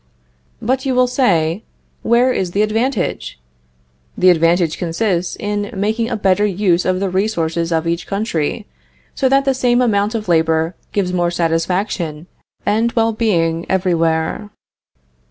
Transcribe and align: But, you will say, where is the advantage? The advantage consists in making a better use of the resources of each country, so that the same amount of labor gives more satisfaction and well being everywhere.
But, 0.63 0.83
you 0.83 0.95
will 0.95 1.05
say, 1.05 1.61
where 2.01 2.33
is 2.33 2.53
the 2.53 2.63
advantage? 2.63 3.39
The 4.17 4.31
advantage 4.31 4.79
consists 4.79 5.35
in 5.39 5.69
making 5.77 6.09
a 6.09 6.15
better 6.15 6.43
use 6.43 6.85
of 6.85 6.99
the 6.99 7.07
resources 7.11 7.71
of 7.71 7.85
each 7.85 8.07
country, 8.07 8.65
so 9.13 9.29
that 9.29 9.45
the 9.45 9.53
same 9.53 9.79
amount 9.79 10.15
of 10.15 10.27
labor 10.27 10.73
gives 10.91 11.13
more 11.13 11.29
satisfaction 11.29 12.25
and 12.65 12.91
well 12.93 13.13
being 13.13 13.67
everywhere. 13.69 14.49